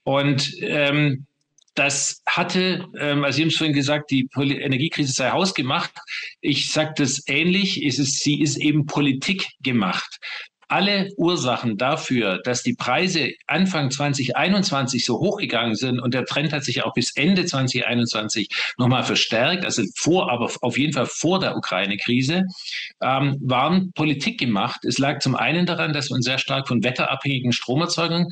Und 0.02 0.52
ähm, 0.60 1.26
das 1.74 2.22
hatte, 2.26 2.84
ähm, 2.98 3.24
also 3.24 3.36
Sie 3.36 3.42
haben 3.42 3.48
es 3.48 3.56
vorhin 3.56 3.74
gesagt, 3.74 4.10
die 4.10 4.24
Poli 4.24 4.60
Energiekrise 4.60 5.12
sei 5.12 5.30
hausgemacht. 5.30 5.92
Ich 6.40 6.72
sage 6.72 6.94
das 6.96 7.22
ähnlich, 7.26 7.82
ist 7.82 7.98
es, 7.98 8.18
sie 8.18 8.40
ist 8.40 8.56
eben 8.56 8.86
Politik 8.86 9.46
gemacht. 9.62 10.18
Alle 10.70 11.08
Ursachen 11.16 11.76
dafür, 11.76 12.40
dass 12.44 12.62
die 12.62 12.74
Preise 12.74 13.32
Anfang 13.48 13.90
2021 13.90 15.04
so 15.04 15.18
hochgegangen 15.18 15.74
sind 15.74 15.98
und 15.98 16.14
der 16.14 16.24
Trend 16.24 16.52
hat 16.52 16.62
sich 16.62 16.84
auch 16.84 16.94
bis 16.94 17.16
Ende 17.16 17.44
2021 17.44 18.48
nochmal 18.78 19.02
verstärkt, 19.02 19.64
also 19.64 19.82
vor, 19.96 20.30
aber 20.30 20.48
auf 20.60 20.78
jeden 20.78 20.92
Fall 20.92 21.06
vor 21.06 21.40
der 21.40 21.56
Ukraine-Krise, 21.56 22.44
ähm, 23.02 23.36
waren 23.40 23.90
Politik 23.94 24.38
gemacht. 24.38 24.84
Es 24.84 24.98
lag 24.98 25.18
zum 25.18 25.34
einen 25.34 25.66
daran, 25.66 25.92
dass 25.92 26.08
wir 26.10 26.14
uns 26.14 26.24
sehr 26.24 26.38
stark 26.38 26.68
von 26.68 26.84
wetterabhängigen 26.84 27.52
Stromerzeugungen 27.52 28.28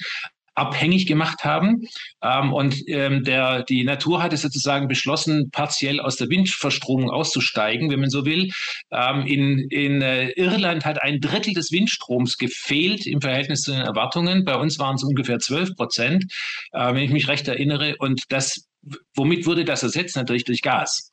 abhängig 0.58 1.06
gemacht 1.06 1.44
haben. 1.44 1.86
Ähm, 2.22 2.52
und 2.52 2.82
ähm, 2.88 3.24
der, 3.24 3.62
die 3.62 3.84
Natur 3.84 4.22
hatte 4.22 4.36
sozusagen 4.36 4.88
beschlossen, 4.88 5.50
partiell 5.50 6.00
aus 6.00 6.16
der 6.16 6.28
Windverstromung 6.28 7.10
auszusteigen, 7.10 7.90
wenn 7.90 8.00
man 8.00 8.10
so 8.10 8.24
will. 8.24 8.50
Ähm, 8.90 9.26
in 9.26 9.68
in 9.70 10.02
äh, 10.02 10.30
Irland 10.30 10.84
hat 10.84 11.02
ein 11.02 11.20
Drittel 11.20 11.54
des 11.54 11.70
Windstroms 11.72 12.36
gefehlt 12.36 13.06
im 13.06 13.20
Verhältnis 13.20 13.62
zu 13.62 13.72
den 13.72 13.82
Erwartungen. 13.82 14.44
Bei 14.44 14.56
uns 14.56 14.78
waren 14.78 14.96
es 14.96 15.04
ungefähr 15.04 15.38
12 15.38 15.76
Prozent, 15.76 16.24
äh, 16.72 16.92
wenn 16.92 17.02
ich 17.02 17.10
mich 17.10 17.28
recht 17.28 17.46
erinnere. 17.48 17.96
Und 17.98 18.24
das, 18.28 18.66
womit 19.14 19.46
wurde 19.46 19.64
das 19.64 19.82
ersetzt? 19.82 20.16
Natürlich 20.16 20.44
durch 20.44 20.62
Gas. 20.62 21.12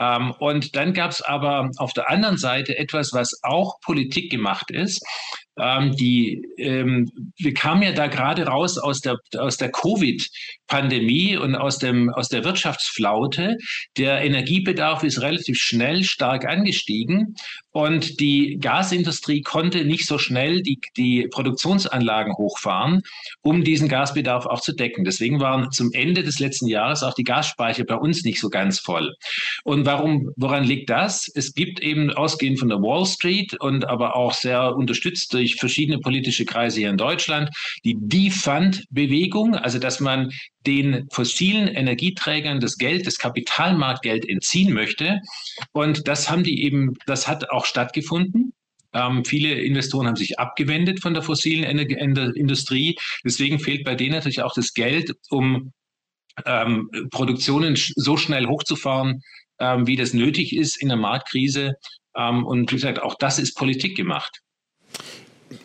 Ähm, 0.00 0.32
und 0.38 0.76
dann 0.76 0.92
gab 0.92 1.10
es 1.10 1.22
aber 1.22 1.70
auf 1.76 1.92
der 1.92 2.08
anderen 2.08 2.38
Seite 2.38 2.78
etwas, 2.78 3.12
was 3.12 3.40
auch 3.42 3.80
Politik 3.80 4.30
gemacht 4.30 4.70
ist. 4.70 5.02
Ähm, 5.60 5.96
die, 5.96 6.42
ähm, 6.56 7.10
wir 7.36 7.54
kamen 7.54 7.82
ja 7.82 7.92
da 7.92 8.06
gerade 8.06 8.46
raus 8.46 8.78
aus 8.78 9.00
der, 9.00 9.18
aus 9.36 9.56
der 9.56 9.70
Covid-Pandemie 9.70 11.36
und 11.36 11.54
aus, 11.54 11.78
dem, 11.78 12.10
aus 12.10 12.28
der 12.28 12.44
Wirtschaftsflaute. 12.44 13.56
Der 13.96 14.22
Energiebedarf 14.22 15.02
ist 15.02 15.20
relativ 15.20 15.58
schnell 15.58 16.04
stark 16.04 16.46
angestiegen 16.46 17.34
und 17.78 18.18
die 18.18 18.58
Gasindustrie 18.60 19.42
konnte 19.42 19.84
nicht 19.84 20.06
so 20.06 20.18
schnell 20.18 20.62
die, 20.62 20.80
die 20.96 21.28
Produktionsanlagen 21.30 22.34
hochfahren, 22.36 23.02
um 23.42 23.62
diesen 23.62 23.88
Gasbedarf 23.88 24.46
auch 24.46 24.60
zu 24.60 24.72
decken. 24.72 25.04
Deswegen 25.04 25.40
waren 25.40 25.70
zum 25.70 25.92
Ende 25.92 26.24
des 26.24 26.40
letzten 26.40 26.66
Jahres 26.66 27.04
auch 27.04 27.14
die 27.14 27.22
Gasspeicher 27.22 27.84
bei 27.84 27.94
uns 27.94 28.24
nicht 28.24 28.40
so 28.40 28.50
ganz 28.50 28.80
voll. 28.80 29.14
Und 29.62 29.86
warum, 29.86 30.32
woran 30.36 30.64
liegt 30.64 30.90
das? 30.90 31.30
Es 31.32 31.54
gibt 31.54 31.78
eben 31.78 32.10
ausgehend 32.10 32.58
von 32.58 32.68
der 32.68 32.78
Wall 32.78 33.06
Street 33.06 33.54
und 33.60 33.88
aber 33.88 34.16
auch 34.16 34.32
sehr 34.32 34.74
unterstützt 34.74 35.32
durch 35.32 35.47
verschiedene 35.56 35.98
politische 35.98 36.44
Kreise 36.44 36.80
hier 36.80 36.90
in 36.90 36.96
Deutschland 36.96 37.50
die 37.84 37.96
Defund-Bewegung, 37.98 39.54
also 39.54 39.78
dass 39.78 40.00
man 40.00 40.32
den 40.66 41.08
fossilen 41.10 41.68
Energieträgern 41.68 42.60
das 42.60 42.76
Geld, 42.76 43.06
das 43.06 43.18
Kapitalmarktgeld 43.18 44.28
entziehen 44.28 44.72
möchte. 44.72 45.20
Und 45.72 46.06
das 46.08 46.30
haben 46.30 46.44
die 46.44 46.62
eben, 46.64 46.94
das 47.06 47.28
hat 47.28 47.50
auch 47.50 47.64
stattgefunden. 47.64 48.52
Ähm, 48.92 49.24
viele 49.24 49.54
Investoren 49.54 50.06
haben 50.06 50.16
sich 50.16 50.38
abgewendet 50.38 51.00
von 51.00 51.14
der 51.14 51.22
fossilen 51.22 51.64
Energie 51.64 51.94
Industrie. 51.94 52.96
Deswegen 53.24 53.58
fehlt 53.60 53.84
bei 53.84 53.94
denen 53.94 54.12
natürlich 54.12 54.42
auch 54.42 54.54
das 54.54 54.72
Geld, 54.72 55.12
um 55.30 55.72
ähm, 56.46 56.90
Produktionen 57.10 57.76
so 57.76 58.16
schnell 58.16 58.46
hochzufahren, 58.46 59.22
ähm, 59.58 59.86
wie 59.86 59.96
das 59.96 60.14
nötig 60.14 60.54
ist 60.54 60.80
in 60.80 60.88
der 60.88 60.96
Marktkrise. 60.96 61.74
Ähm, 62.16 62.46
und 62.46 62.70
wie 62.70 62.76
gesagt, 62.76 63.00
auch 63.00 63.16
das 63.18 63.38
ist 63.38 63.54
Politik 63.54 63.96
gemacht. 63.96 64.40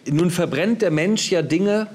Nun 0.09 0.31
verbrennt 0.31 0.81
der 0.81 0.91
Mensch 0.91 1.31
ja 1.31 1.41
Dinge, 1.41 1.87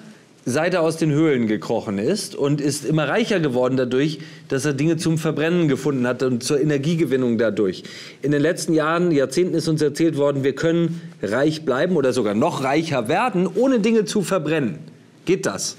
seit 0.45 0.75
er 0.75 0.83
aus 0.83 0.97
den 0.97 1.11
Höhlen 1.11 1.47
gekrochen 1.47 1.99
ist 1.99 2.35
und 2.35 2.61
ist 2.61 2.85
immer 2.85 3.07
reicher 3.09 3.38
geworden 3.38 3.76
dadurch, 3.76 4.21
dass 4.49 4.64
er 4.64 4.73
Dinge 4.73 4.97
zum 4.97 5.18
Verbrennen 5.18 5.68
gefunden 5.68 6.07
hat 6.07 6.23
und 6.23 6.42
zur 6.42 6.61
Energiegewinnung 6.61 7.37
dadurch. 7.38 7.83
In 8.23 8.33
den 8.33 8.40
letzten 8.40 8.73
Jahren, 8.73 9.12
Jahrzehnten 9.12 9.54
ist 9.54 9.68
uns 9.68 9.83
erzählt 9.83 10.16
worden, 10.16 10.45
wir 10.45 10.54
können 10.54 11.02
reich 11.23 11.64
bleiben 11.64 11.97
oder 11.97 12.12
sogar 12.12 12.35
noch 12.35 12.64
reicher 12.64 13.09
werden, 13.09 13.47
ohne 13.47 13.80
Dinge 13.80 14.07
zu 14.07 14.23
verbrennen. 14.23 14.78
Geht 15.26 15.45
das? 15.45 15.76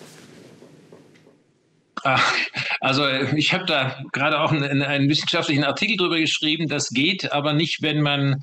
Also 2.79 3.05
ich 3.35 3.53
habe 3.53 3.65
da 3.65 3.97
gerade 4.13 4.39
auch 4.39 4.51
einen, 4.51 4.81
einen, 4.83 5.09
wissenschaftlichen 5.09 5.63
Artikel 5.63 5.97
darüber 5.97 6.17
geschrieben, 6.17 6.67
das 6.67 6.89
geht, 6.89 7.31
aber 7.33 7.53
nicht, 7.53 7.81
wenn 7.81 8.01
man, 8.01 8.37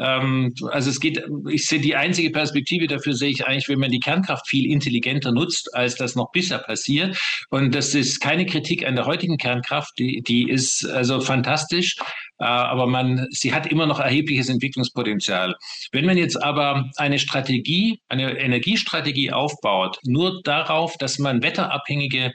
ähm, 0.00 0.54
also 0.70 0.90
es 0.90 0.98
geht, 0.98 1.22
ich 1.48 1.66
sehe 1.66 1.80
die 1.80 1.94
einzige 1.94 2.30
Perspektive 2.30 2.86
dafür, 2.86 3.14
sehe 3.14 3.30
ich 3.30 3.46
eigentlich, 3.46 3.68
wenn 3.68 3.78
man 3.78 3.90
die 3.90 4.00
Kernkraft 4.00 4.48
viel 4.48 4.70
intelligenter 4.70 5.32
nutzt, 5.32 5.74
als 5.74 5.94
das 5.96 6.14
noch 6.14 6.32
bisher 6.32 6.58
passiert. 6.58 7.18
Und 7.50 7.74
das 7.74 7.94
ist 7.94 8.20
keine 8.20 8.46
Kritik 8.46 8.86
an 8.86 8.96
der 8.96 9.06
heutigen 9.06 9.36
Kernkraft, 9.36 9.98
die, 9.98 10.22
die 10.22 10.48
ist 10.48 10.86
also 10.86 11.20
fantastisch, 11.20 11.96
äh, 12.38 12.44
aber 12.44 12.86
man, 12.86 13.26
sie 13.30 13.52
hat 13.52 13.66
immer 13.66 13.86
noch 13.86 14.00
erhebliches 14.00 14.48
Entwicklungspotenzial. 14.48 15.54
Wenn 15.92 16.06
man 16.06 16.16
jetzt 16.16 16.42
aber 16.42 16.88
eine 16.96 17.18
Strategie, 17.18 18.00
eine 18.08 18.38
Energiestrategie 18.38 19.32
aufbaut, 19.32 19.98
nur 20.04 20.40
darauf, 20.44 20.96
dass 20.96 21.18
man 21.18 21.42
wetterabhängige 21.42 22.32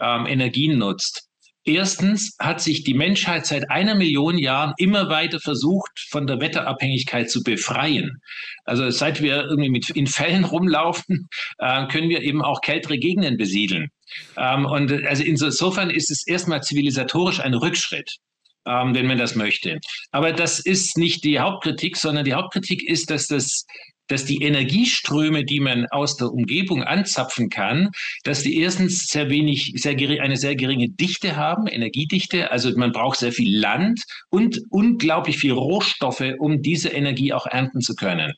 ähm, 0.00 0.26
Energien 0.26 0.78
nutzt. 0.78 1.28
Erstens 1.64 2.34
hat 2.40 2.60
sich 2.60 2.82
die 2.82 2.94
Menschheit 2.94 3.46
seit 3.46 3.70
einer 3.70 3.94
Million 3.94 4.36
Jahren 4.36 4.74
immer 4.78 5.08
weiter 5.08 5.38
versucht, 5.38 5.92
von 6.10 6.26
der 6.26 6.40
Wetterabhängigkeit 6.40 7.30
zu 7.30 7.42
befreien. 7.42 8.20
Also 8.64 8.90
seit 8.90 9.22
wir 9.22 9.44
irgendwie 9.44 9.70
mit, 9.70 9.90
in 9.90 10.08
Fällen 10.08 10.44
rumlaufen, 10.44 11.28
äh, 11.58 11.86
können 11.86 12.08
wir 12.08 12.22
eben 12.22 12.42
auch 12.42 12.60
kältere 12.62 12.98
Gegenden 12.98 13.36
besiedeln. 13.36 13.88
Ähm, 14.36 14.66
und 14.66 14.92
also 15.06 15.22
insofern 15.22 15.90
ist 15.90 16.10
es 16.10 16.26
erstmal 16.26 16.62
zivilisatorisch 16.62 17.40
ein 17.40 17.54
Rückschritt. 17.54 18.16
Ähm, 18.64 18.94
wenn 18.94 19.08
man 19.08 19.18
das 19.18 19.34
möchte. 19.34 19.80
Aber 20.12 20.32
das 20.32 20.60
ist 20.60 20.96
nicht 20.96 21.24
die 21.24 21.40
Hauptkritik, 21.40 21.96
sondern 21.96 22.24
die 22.24 22.34
Hauptkritik 22.34 22.88
ist, 22.88 23.10
dass 23.10 23.26
das 23.26 23.66
dass 24.08 24.24
die 24.24 24.42
Energieströme, 24.42 25.44
die 25.44 25.60
man 25.60 25.86
aus 25.86 26.16
der 26.16 26.32
Umgebung 26.32 26.82
anzapfen 26.82 27.48
kann, 27.48 27.90
dass 28.24 28.42
die 28.42 28.58
erstens 28.58 29.06
sehr 29.06 29.30
wenig, 29.30 29.72
sehr 29.76 29.92
eine 30.20 30.36
sehr 30.36 30.56
geringe 30.56 30.88
Dichte 30.88 31.36
haben, 31.36 31.66
Energiedichte. 31.66 32.50
Also 32.50 32.76
man 32.76 32.92
braucht 32.92 33.18
sehr 33.18 33.32
viel 33.32 33.56
Land 33.56 34.02
und 34.30 34.60
unglaublich 34.70 35.38
viel 35.38 35.52
Rohstoffe, 35.52 36.24
um 36.38 36.62
diese 36.62 36.88
Energie 36.88 37.32
auch 37.32 37.46
ernten 37.46 37.80
zu 37.80 37.94
können. 37.94 38.32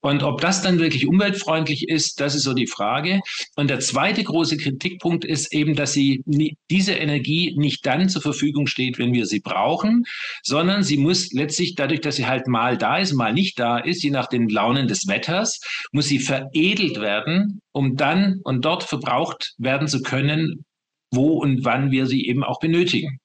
Und 0.00 0.22
ob 0.22 0.40
das 0.40 0.62
dann 0.62 0.78
wirklich 0.78 1.06
umweltfreundlich 1.06 1.88
ist, 1.88 2.20
das 2.20 2.34
ist 2.34 2.44
so 2.44 2.54
die 2.54 2.66
Frage. 2.66 3.20
Und 3.56 3.70
der 3.70 3.80
zweite 3.80 4.22
große 4.22 4.56
Kritikpunkt 4.56 5.24
ist 5.24 5.52
eben, 5.52 5.74
dass 5.74 5.92
sie 5.92 6.22
diese 6.70 6.92
Energie 6.92 7.54
nicht 7.56 7.84
dann 7.84 8.08
zur 8.08 8.22
Verfügung 8.22 8.66
steht, 8.66 8.98
wenn 8.98 9.12
wir 9.12 9.26
sie 9.26 9.40
brauchen, 9.40 10.04
sondern 10.42 10.82
sie 10.82 10.98
muss 10.98 11.32
letztlich 11.32 11.74
dadurch, 11.74 12.00
dass 12.00 12.16
sie 12.16 12.26
halt 12.26 12.46
mal 12.46 12.78
da 12.78 12.98
ist, 12.98 13.12
mal 13.12 13.32
nicht 13.32 13.58
da 13.58 13.78
ist, 13.78 14.02
je 14.02 14.10
nach 14.10 14.28
den 14.28 14.48
Launen 14.48 14.86
des 14.86 15.07
Wetters, 15.08 15.60
muss 15.92 16.06
sie 16.06 16.18
veredelt 16.18 17.00
werden, 17.00 17.60
um 17.72 17.96
dann 17.96 18.40
und 18.44 18.64
dort 18.64 18.84
verbraucht 18.84 19.54
werden 19.58 19.88
zu 19.88 20.02
können, 20.02 20.64
wo 21.12 21.38
und 21.38 21.64
wann 21.64 21.90
wir 21.90 22.06
sie 22.06 22.26
eben 22.26 22.44
auch 22.44 22.60
benötigen. 22.60 23.18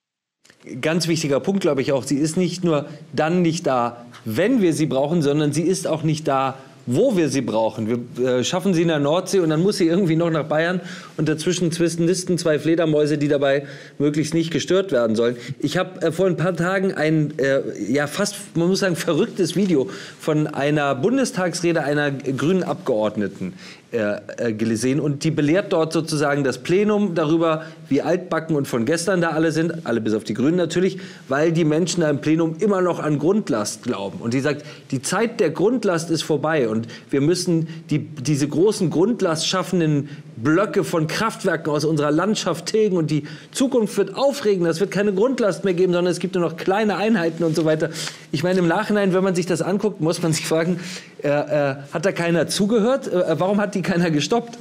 Ganz 0.81 1.07
wichtiger 1.07 1.39
Punkt, 1.39 1.61
glaube 1.61 1.81
ich 1.81 1.91
auch. 1.91 2.03
Sie 2.03 2.17
ist 2.17 2.37
nicht 2.37 2.63
nur 2.63 2.87
dann 3.11 3.41
nicht 3.41 3.67
da, 3.67 4.05
wenn 4.23 4.61
wir 4.61 4.73
sie 4.73 4.85
brauchen, 4.85 5.21
sondern 5.21 5.51
sie 5.51 5.63
ist 5.63 5.87
auch 5.87 6.03
nicht 6.03 6.27
da, 6.27 6.57
wo 6.85 7.15
wir 7.15 7.29
sie 7.29 7.41
brauchen. 7.41 7.87
Wir 8.17 8.25
äh, 8.25 8.43
schaffen 8.43 8.73
sie 8.73 8.81
in 8.81 8.89
der 8.89 8.99
Nordsee 8.99 9.39
und 9.39 9.49
dann 9.49 9.61
muss 9.61 9.77
sie 9.77 9.87
irgendwie 9.87 10.15
noch 10.15 10.29
nach 10.29 10.45
Bayern 10.45 10.81
und 11.17 11.29
dazwischen 11.29 11.69
nisten 11.69 12.37
zwei 12.37 12.59
Fledermäuse, 12.59 13.17
die 13.17 13.27
dabei 13.27 13.65
möglichst 13.99 14.33
nicht 14.33 14.51
gestört 14.51 14.91
werden 14.91 15.15
sollen. 15.15 15.37
Ich 15.59 15.77
habe 15.77 16.01
äh, 16.01 16.11
vor 16.11 16.27
ein 16.27 16.37
paar 16.37 16.55
Tagen 16.55 16.93
ein, 16.93 17.37
äh, 17.39 17.61
ja 17.91 18.07
fast, 18.07 18.35
man 18.55 18.67
muss 18.67 18.79
sagen, 18.79 18.95
verrücktes 18.95 19.55
Video 19.55 19.89
von 20.19 20.47
einer 20.47 20.95
Bundestagsrede 20.95 21.83
einer 21.83 22.11
grünen 22.11 22.63
Abgeordneten 22.63 23.53
äh, 23.93 24.21
äh, 24.38 24.53
gesehen 24.53 25.00
und 25.00 25.23
die 25.23 25.29
belehrt 25.29 25.71
dort 25.71 25.93
sozusagen 25.93 26.43
das 26.43 26.57
Plenum 26.57 27.13
darüber, 27.13 27.62
wie 27.89 28.01
altbacken 28.01 28.55
und 28.55 28.67
von 28.67 28.85
gestern 28.85 29.21
da 29.21 29.29
alle 29.29 29.51
sind, 29.51 29.85
alle 29.85 30.01
bis 30.01 30.15
auf 30.15 30.23
die 30.23 30.33
Grünen 30.33 30.57
natürlich, 30.57 30.97
weil 31.27 31.51
die 31.51 31.63
Menschen 31.63 32.01
da 32.01 32.09
im 32.09 32.19
Plenum 32.19 32.55
immer 32.57 32.81
noch 32.81 33.00
an 33.00 33.19
Grundlast 33.19 33.83
glauben. 33.83 34.17
Und 34.17 34.33
die 34.33 34.39
sagt, 34.39 34.65
die 34.89 35.03
Zeit 35.03 35.39
der 35.39 35.51
Grundlast 35.51 36.09
ist 36.09 36.23
vorbei 36.23 36.69
und 36.69 36.88
wir 37.12 37.21
müssen 37.21 37.67
die, 37.91 38.00
diese 38.00 38.47
großen 38.47 38.89
Grundlast 38.89 39.47
schaffenden 39.47 40.09
Blöcke 40.43 40.83
von 40.83 41.07
Kraftwerken 41.07 41.71
aus 41.71 41.85
unserer 41.85 42.12
Landschaft 42.12 42.67
tilgen 42.67 42.97
und 42.97 43.09
die 43.09 43.23
Zukunft 43.51 43.97
wird 43.97 44.15
aufregend. 44.15 44.67
Es 44.67 44.79
wird 44.79 44.91
keine 44.91 45.13
Grundlast 45.13 45.63
mehr 45.63 45.73
geben, 45.73 45.93
sondern 45.93 46.12
es 46.12 46.19
gibt 46.19 46.35
nur 46.35 46.43
noch 46.43 46.57
kleine 46.57 46.97
Einheiten 46.97 47.43
und 47.43 47.55
so 47.55 47.65
weiter. 47.65 47.89
Ich 48.31 48.43
meine, 48.43 48.59
im 48.59 48.67
Nachhinein, 48.67 49.13
wenn 49.13 49.23
man 49.23 49.35
sich 49.35 49.45
das 49.45 49.62
anguckt, 49.62 50.01
muss 50.01 50.21
man 50.21 50.33
sich 50.33 50.45
fragen, 50.45 50.79
äh, 51.23 51.29
äh, 51.29 51.75
hat 51.91 52.05
da 52.05 52.12
keiner 52.12 52.47
zugehört? 52.47 53.07
Äh, 53.07 53.39
warum 53.39 53.59
hat 53.59 53.75
die 53.75 53.81
keiner 53.81 54.12
gestoppt? 54.12 54.57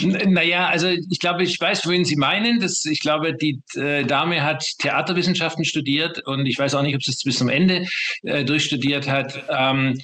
Naja, 0.00 0.68
also 0.68 0.88
ich 0.88 1.18
glaube, 1.20 1.44
ich 1.44 1.60
weiß, 1.60 1.86
wohin 1.86 2.04
Sie 2.04 2.16
meinen. 2.16 2.60
Das, 2.60 2.84
ich 2.84 3.00
glaube, 3.00 3.34
die 3.34 3.60
äh, 3.74 4.04
Dame 4.04 4.42
hat 4.42 4.64
Theaterwissenschaften 4.78 5.64
studiert 5.64 6.26
und 6.26 6.46
ich 6.46 6.58
weiß 6.58 6.74
auch 6.74 6.82
nicht, 6.82 6.96
ob 6.96 7.02
sie 7.02 7.12
es 7.12 7.22
bis 7.22 7.38
zum 7.38 7.48
Ende 7.48 7.86
äh, 8.22 8.44
durchstudiert 8.44 9.08
hat. 9.08 9.42
Ähm, 9.48 9.98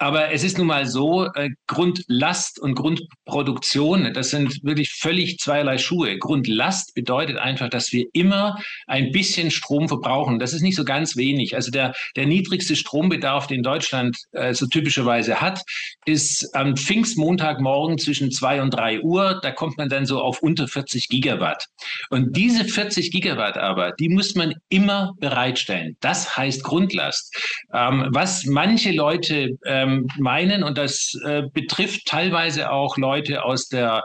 aber 0.00 0.32
es 0.32 0.44
ist 0.44 0.56
nun 0.56 0.66
mal 0.66 0.86
so, 0.86 1.26
äh, 1.34 1.50
Grundlast 1.66 2.58
und 2.58 2.74
Grundproduktion, 2.74 4.14
das 4.14 4.30
sind 4.30 4.64
wirklich 4.64 4.92
völlig 4.92 5.36
zweierlei 5.38 5.76
Schuhe. 5.76 6.16
Grundlast 6.16 6.94
bedeutet 6.94 7.36
einfach, 7.36 7.68
dass 7.68 7.92
wir 7.92 8.06
immer 8.14 8.56
ein 8.86 9.12
bisschen 9.12 9.50
Strom 9.50 9.88
verbrauchen. 9.88 10.38
Das 10.38 10.54
ist 10.54 10.62
nicht 10.62 10.76
so 10.76 10.84
ganz 10.84 11.18
wenig. 11.18 11.54
Also 11.54 11.70
der, 11.70 11.92
der 12.16 12.24
niedrigste 12.24 12.76
Strombedarf, 12.76 13.46
den 13.46 13.62
Deutschland 13.62 14.16
äh, 14.32 14.54
so 14.54 14.66
typischerweise 14.66 15.42
hat, 15.42 15.62
ist 16.06 16.48
am 16.54 16.78
Pfingstmontagmorgen 16.78 17.98
zwischen 17.98 18.30
zwei 18.30 18.62
und 18.62 18.70
drei 18.70 19.02
Uhr. 19.02 19.38
Da 19.42 19.50
kommt 19.50 19.76
man 19.76 19.90
dann 19.90 20.06
so 20.06 20.22
auf 20.22 20.40
unter 20.40 20.66
40 20.66 21.08
Gigawatt. 21.08 21.66
Und 22.08 22.34
diese 22.34 22.64
40 22.64 23.10
Gigawatt 23.10 23.58
aber, 23.58 23.92
die 23.92 24.08
muss 24.08 24.34
man 24.34 24.54
immer 24.70 25.12
bereitstellen. 25.20 25.98
Das 26.00 26.38
heißt 26.38 26.64
Grundlast. 26.64 27.36
Ähm, 27.74 28.06
was 28.12 28.46
manche 28.46 28.92
Leute 28.92 29.58
ähm, 29.66 29.89
ähm, 29.90 30.08
meinen, 30.18 30.62
und 30.62 30.78
das 30.78 31.18
äh, 31.24 31.42
betrifft 31.52 32.06
teilweise 32.06 32.70
auch 32.70 32.96
Leute 32.96 33.44
aus 33.44 33.68
der 33.68 34.04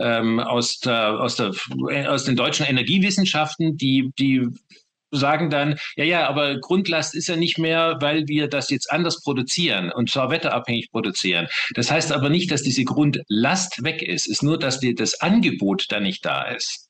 ähm, 0.00 0.40
aus, 0.40 0.78
der, 0.80 1.20
aus, 1.20 1.36
der, 1.36 1.52
aus 2.10 2.24
den 2.24 2.36
deutschen 2.36 2.66
Energiewissenschaften, 2.66 3.76
die, 3.76 4.10
die 4.18 4.46
sagen 5.10 5.48
dann, 5.48 5.78
ja, 5.96 6.04
ja, 6.04 6.28
aber 6.28 6.58
Grundlast 6.60 7.14
ist 7.14 7.28
ja 7.28 7.36
nicht 7.36 7.58
mehr, 7.58 7.96
weil 8.00 8.26
wir 8.28 8.48
das 8.48 8.68
jetzt 8.70 8.90
anders 8.90 9.22
produzieren 9.22 9.90
und 9.90 10.10
zwar 10.10 10.30
wetterabhängig 10.30 10.90
produzieren. 10.90 11.48
Das 11.74 11.90
heißt 11.90 12.12
aber 12.12 12.28
nicht, 12.28 12.50
dass 12.50 12.62
diese 12.62 12.84
Grundlast 12.84 13.82
weg 13.84 14.02
ist, 14.02 14.26
es 14.26 14.26
ist 14.26 14.42
nur, 14.42 14.58
dass 14.58 14.80
die, 14.80 14.94
das 14.94 15.20
Angebot 15.20 15.86
da 15.88 16.00
nicht 16.00 16.24
da 16.24 16.42
ist. 16.42 16.87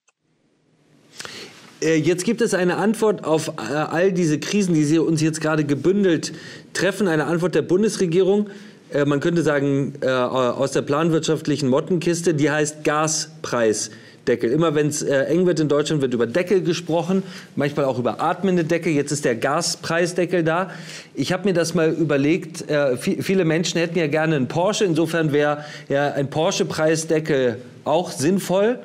Äh, 1.80 1.96
jetzt 1.96 2.24
gibt 2.24 2.40
es 2.40 2.54
eine 2.54 2.76
Antwort 2.76 3.24
auf 3.24 3.48
äh, 3.48 3.72
all 3.72 4.12
diese 4.12 4.38
Krisen, 4.38 4.74
die 4.74 4.84
Sie 4.84 4.98
uns 4.98 5.20
jetzt 5.20 5.40
gerade 5.40 5.64
gebündelt 5.64 6.32
treffen, 6.72 7.08
eine 7.08 7.26
Antwort 7.26 7.54
der 7.54 7.62
Bundesregierung. 7.62 8.48
Äh, 8.92 9.04
man 9.04 9.20
könnte 9.20 9.42
sagen, 9.42 9.94
aus 10.02 10.72
der 10.72 10.82
planwirtschaftlichen 10.82 11.68
Mottenkiste, 11.68 12.34
die 12.34 12.50
heißt 12.50 12.84
Gaspreisdeckel. 12.84 14.50
Immer 14.50 14.74
wenn 14.74 14.88
es 14.88 15.02
eng 15.02 15.46
wird 15.46 15.60
in 15.60 15.68
Deutschland, 15.68 16.02
wird 16.02 16.14
über 16.14 16.26
Deckel 16.26 16.62
gesprochen, 16.62 17.22
manchmal 17.54 17.84
auch 17.84 17.98
über 17.98 18.22
atmende 18.22 18.64
Deckel. 18.64 18.92
Jetzt 18.92 19.12
ist 19.12 19.24
der 19.24 19.36
Gaspreisdeckel 19.36 20.42
da. 20.42 20.70
Ich 21.14 21.32
habe 21.32 21.44
mir 21.44 21.54
das 21.54 21.74
mal 21.74 21.90
überlegt. 21.90 22.64
Viele 22.98 23.44
Menschen 23.44 23.78
hätten 23.78 23.98
ja 23.98 24.06
gerne 24.06 24.36
einen 24.36 24.48
Porsche. 24.48 24.84
Insofern 24.84 25.32
wäre 25.32 25.64
ein 25.88 26.30
Porsche-Preisdeckel 26.30 27.58
auch 27.84 28.10
sinnvoll 28.10 28.78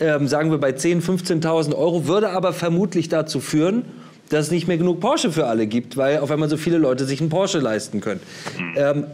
ähm, 0.00 0.28
sagen 0.28 0.50
wir 0.50 0.58
bei 0.58 0.70
10.000, 0.70 1.42
15.000 1.42 1.74
Euro, 1.74 2.06
würde 2.06 2.30
aber 2.30 2.52
vermutlich 2.52 3.08
dazu 3.08 3.40
führen, 3.40 3.84
dass 4.28 4.46
es 4.46 4.50
nicht 4.50 4.66
mehr 4.66 4.76
genug 4.76 5.00
Porsche 5.00 5.30
für 5.30 5.46
alle 5.46 5.66
gibt, 5.66 5.96
weil 5.96 6.18
auf 6.18 6.30
einmal 6.30 6.48
so 6.48 6.56
viele 6.56 6.78
Leute 6.78 7.04
sich 7.04 7.20
einen 7.20 7.30
Porsche 7.30 7.58
leisten 7.58 8.00
können. 8.00 8.20
Ähm, 8.76 9.04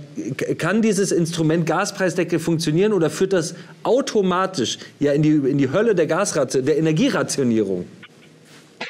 kann 0.59 0.83
dieses 0.83 1.13
Instrument 1.13 1.67
Gaspreisdeckel 1.67 2.39
funktionieren 2.39 2.93
oder 2.93 3.11
führt 3.11 3.33
das 3.33 3.55
automatisch 3.83 4.79
ja 5.01 5.13
in 5.13 5.23
die, 5.23 5.31
in 5.31 5.59
die 5.59 5.71
Hölle 5.71 5.95
der, 5.95 6.07
Gasration, 6.07 6.65
der 6.65 6.79
Energierationierung? 6.79 7.85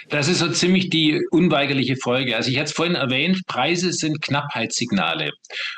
Das 0.09 0.29
ist 0.29 0.39
so 0.39 0.49
ziemlich 0.49 0.91
die 0.91 1.21
unweigerliche 1.31 1.97
Folge. 1.97 2.37
Also 2.37 2.51
ich 2.51 2.57
hatte 2.57 2.67
es 2.67 2.73
vorhin 2.73 2.95
erwähnt, 2.95 3.47
Preise 3.47 3.93
sind 3.93 4.23
Knappheitssignale. 4.23 5.31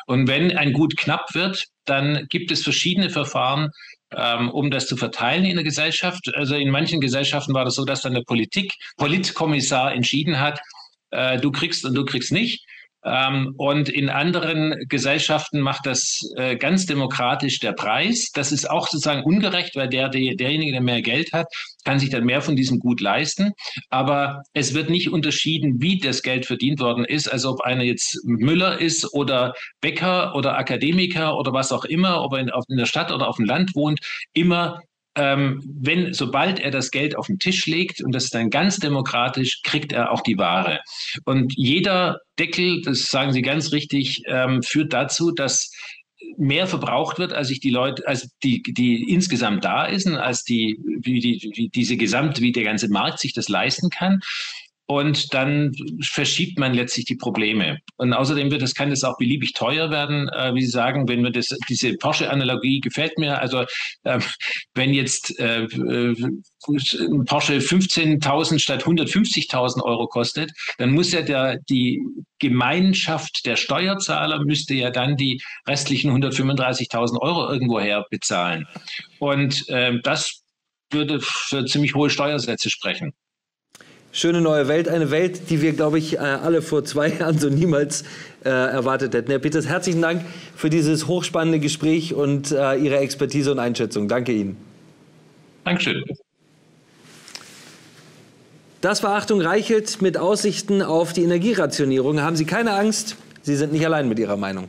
Und 0.06 0.28
wenn 0.28 0.56
ein 0.56 0.72
Gut 0.72 0.96
knapp 0.96 1.34
wird, 1.34 1.64
dann 1.84 2.26
gibt 2.28 2.50
es 2.50 2.62
verschiedene 2.62 3.10
Verfahren, 3.10 3.70
ähm, 4.16 4.50
um 4.50 4.70
das 4.70 4.86
zu 4.86 4.96
verteilen 4.96 5.44
in 5.44 5.56
der 5.56 5.64
Gesellschaft. 5.64 6.30
Also 6.34 6.54
in 6.54 6.70
manchen 6.70 7.00
Gesellschaften 7.00 7.54
war 7.54 7.64
das 7.64 7.74
so, 7.74 7.84
dass 7.84 8.02
dann 8.02 8.14
der 8.14 8.22
Politik, 8.22 8.72
Politkommissar 8.96 9.94
entschieden 9.94 10.40
hat, 10.40 10.60
äh, 11.10 11.38
du 11.38 11.50
kriegst 11.50 11.84
und 11.84 11.94
du 11.94 12.04
kriegst 12.04 12.32
nicht. 12.32 12.64
Ähm, 13.04 13.54
und 13.56 13.88
in 13.88 14.08
anderen 14.08 14.74
Gesellschaften 14.88 15.60
macht 15.60 15.86
das 15.86 16.20
äh, 16.36 16.56
ganz 16.56 16.86
demokratisch 16.86 17.60
der 17.60 17.72
Preis. 17.72 18.30
Das 18.32 18.52
ist 18.52 18.70
auch 18.70 18.88
sozusagen 18.88 19.22
ungerecht, 19.22 19.76
weil 19.76 19.88
der, 19.88 20.08
der, 20.08 20.34
derjenige, 20.34 20.72
der 20.72 20.80
mehr 20.80 21.02
Geld 21.02 21.32
hat, 21.32 21.46
kann 21.84 21.98
sich 21.98 22.10
dann 22.10 22.24
mehr 22.24 22.40
von 22.40 22.56
diesem 22.56 22.78
Gut 22.78 23.00
leisten. 23.00 23.52
Aber 23.90 24.42
es 24.54 24.74
wird 24.74 24.90
nicht 24.90 25.10
unterschieden, 25.10 25.82
wie 25.82 25.98
das 25.98 26.22
Geld 26.22 26.46
verdient 26.46 26.80
worden 26.80 27.04
ist. 27.04 27.28
Also 27.28 27.50
ob 27.50 27.60
einer 27.60 27.84
jetzt 27.84 28.18
Müller 28.24 28.80
ist 28.80 29.12
oder 29.12 29.52
Bäcker 29.80 30.34
oder 30.34 30.56
Akademiker 30.56 31.36
oder 31.36 31.52
was 31.52 31.72
auch 31.72 31.84
immer, 31.84 32.22
ob 32.22 32.32
er 32.32 32.40
in, 32.40 32.50
in 32.68 32.76
der 32.76 32.86
Stadt 32.86 33.12
oder 33.12 33.28
auf 33.28 33.36
dem 33.36 33.44
Land 33.44 33.74
wohnt, 33.74 34.00
immer 34.32 34.80
ähm, 35.16 35.62
wenn, 35.80 36.12
sobald 36.12 36.58
er 36.58 36.70
das 36.70 36.90
Geld 36.90 37.16
auf 37.16 37.26
den 37.26 37.38
Tisch 37.38 37.66
legt, 37.66 38.02
und 38.02 38.12
das 38.12 38.30
dann 38.30 38.50
ganz 38.50 38.78
demokratisch, 38.78 39.62
kriegt 39.62 39.92
er 39.92 40.12
auch 40.12 40.22
die 40.22 40.38
Ware. 40.38 40.80
Und 41.24 41.52
jeder 41.56 42.20
Deckel, 42.38 42.82
das 42.82 43.06
sagen 43.06 43.32
Sie 43.32 43.42
ganz 43.42 43.72
richtig, 43.72 44.22
ähm, 44.26 44.62
führt 44.62 44.92
dazu, 44.92 45.30
dass 45.30 45.70
mehr 46.36 46.66
verbraucht 46.66 47.18
wird, 47.18 47.32
als 47.32 47.48
sich 47.48 47.60
die 47.60 47.70
Leute, 47.70 48.06
als 48.08 48.28
die, 48.42 48.62
die 48.62 49.10
insgesamt 49.10 49.64
da 49.64 49.84
ist, 49.84 50.06
als 50.06 50.42
die, 50.42 50.78
wie, 51.00 51.20
die, 51.20 51.52
wie 51.54 51.68
diese 51.68 51.96
Gesamt, 51.96 52.40
wie 52.40 52.52
der 52.52 52.64
ganze 52.64 52.88
Markt 52.88 53.20
sich 53.20 53.34
das 53.34 53.48
leisten 53.48 53.90
kann 53.90 54.20
und 54.86 55.32
dann 55.32 55.72
verschiebt 56.02 56.58
man 56.58 56.74
letztlich 56.74 57.06
die 57.06 57.16
Probleme. 57.16 57.78
Und 57.96 58.12
außerdem 58.12 58.50
wird 58.50 58.62
es, 58.62 58.74
kann 58.74 58.92
es 58.92 59.02
auch 59.02 59.16
beliebig 59.16 59.54
teuer 59.54 59.90
werden, 59.90 60.28
äh, 60.28 60.54
wie 60.54 60.62
Sie 60.62 60.70
sagen, 60.70 61.08
wenn 61.08 61.22
wir 61.22 61.30
das, 61.30 61.56
diese 61.68 61.94
Porsche-Analogie 61.94 62.80
gefällt 62.80 63.18
mir. 63.18 63.40
Also 63.40 63.64
äh, 64.02 64.18
wenn 64.74 64.92
jetzt 64.92 65.38
äh, 65.38 65.66
ein 65.66 67.24
Porsche 67.24 67.58
15.000 67.58 68.58
statt 68.58 68.84
150.000 68.84 69.82
Euro 69.82 70.06
kostet, 70.06 70.52
dann 70.76 70.90
muss 70.90 71.12
ja 71.12 71.22
der, 71.22 71.58
die 71.70 72.02
Gemeinschaft 72.38 73.46
der 73.46 73.56
Steuerzahler 73.56 74.44
müsste 74.44 74.74
ja 74.74 74.90
dann 74.90 75.16
die 75.16 75.42
restlichen 75.66 76.10
135.000 76.10 77.20
Euro 77.22 77.50
irgendwoher 77.50 78.04
bezahlen. 78.10 78.66
Und 79.18 79.66
äh, 79.70 79.98
das 80.02 80.42
würde 80.90 81.20
für 81.20 81.64
ziemlich 81.64 81.94
hohe 81.94 82.10
Steuersätze 82.10 82.68
sprechen 82.68 83.14
schöne 84.14 84.40
neue 84.40 84.68
Welt. 84.68 84.88
Eine 84.88 85.10
Welt, 85.10 85.50
die 85.50 85.60
wir, 85.60 85.72
glaube 85.74 85.98
ich, 85.98 86.14
äh, 86.14 86.18
alle 86.18 86.62
vor 86.62 86.84
zwei 86.84 87.08
Jahren 87.18 87.38
so 87.38 87.50
niemals 87.50 88.04
äh, 88.44 88.48
erwartet 88.48 89.12
hätten. 89.12 89.30
Herr 89.30 89.40
Peters, 89.40 89.66
herzlichen 89.66 90.00
Dank 90.00 90.24
für 90.56 90.70
dieses 90.70 91.06
hochspannende 91.06 91.58
Gespräch 91.58 92.14
und 92.14 92.52
äh, 92.52 92.76
Ihre 92.76 92.98
Expertise 92.98 93.52
und 93.52 93.58
Einschätzung. 93.58 94.08
Danke 94.08 94.32
Ihnen. 94.32 94.56
Dankeschön. 95.64 96.04
Das 98.80 99.02
war 99.02 99.16
Achtung 99.16 99.40
Reichelt 99.40 100.02
mit 100.02 100.18
Aussichten 100.18 100.82
auf 100.82 101.12
die 101.12 101.22
Energierationierung. 101.22 102.20
Haben 102.20 102.36
Sie 102.36 102.44
keine 102.44 102.72
Angst, 102.72 103.16
Sie 103.42 103.56
sind 103.56 103.72
nicht 103.72 103.84
allein 103.84 104.08
mit 104.08 104.18
Ihrer 104.18 104.36
Meinung. 104.36 104.68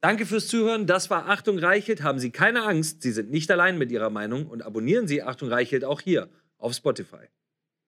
Danke 0.00 0.26
fürs 0.26 0.48
Zuhören. 0.48 0.86
Das 0.86 1.08
war 1.08 1.30
Achtung 1.30 1.58
Reichelt. 1.58 2.02
Haben 2.02 2.18
Sie 2.18 2.30
keine 2.30 2.64
Angst, 2.64 3.02
Sie 3.02 3.12
sind 3.12 3.30
nicht 3.30 3.50
allein 3.50 3.78
mit 3.78 3.90
Ihrer 3.90 4.10
Meinung 4.10 4.46
und 4.46 4.62
abonnieren 4.62 5.08
Sie 5.08 5.22
Achtung 5.22 5.48
Reichelt 5.48 5.84
auch 5.84 6.00
hier 6.00 6.28
auf 6.58 6.74
Spotify. 6.74 7.28